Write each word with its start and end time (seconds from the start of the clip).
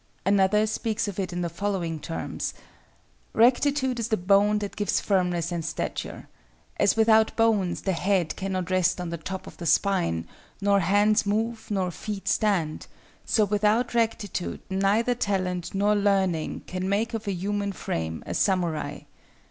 Another 0.25 0.65
speaks 0.65 1.07
of 1.07 1.19
it 1.19 1.31
in 1.31 1.41
the 1.41 1.47
following 1.47 1.99
terms: 1.99 2.55
"Rectitude 3.33 3.99
is 3.99 4.07
the 4.07 4.17
bone 4.17 4.57
that 4.57 4.75
gives 4.75 4.99
firmness 4.99 5.51
and 5.51 5.63
stature. 5.63 6.27
As 6.77 6.95
without 6.95 7.35
bones 7.35 7.83
the 7.83 7.91
head 7.93 8.35
cannot 8.35 8.71
rest 8.71 8.99
on 8.99 9.11
the 9.11 9.17
top 9.19 9.45
of 9.45 9.57
the 9.57 9.67
spine, 9.67 10.25
nor 10.59 10.79
hands 10.79 11.27
move 11.27 11.69
nor 11.69 11.91
feet 11.91 12.27
stand, 12.27 12.87
so 13.25 13.45
without 13.45 13.93
rectitude 13.93 14.61
neither 14.71 15.13
talent 15.13 15.75
nor 15.75 15.93
learning 15.95 16.61
can 16.65 16.89
make 16.89 17.13
of 17.13 17.27
a 17.27 17.31
human 17.31 17.71
frame 17.71 18.23
a 18.25 18.33
samurai. 18.33 19.01